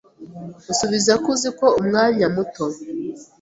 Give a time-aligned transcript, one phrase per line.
[0.71, 2.65] Usubiza ku ziko umwanya muto